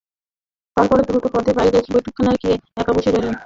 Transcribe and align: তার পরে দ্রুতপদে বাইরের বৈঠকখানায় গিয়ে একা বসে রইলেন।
তার 0.77 0.85
পরে 0.89 1.03
দ্রুতপদে 1.07 1.51
বাইরের 1.57 1.85
বৈঠকখানায় 1.93 2.39
গিয়ে 2.41 2.55
একা 2.77 2.91
বসে 2.95 3.09
রইলেন। 3.11 3.35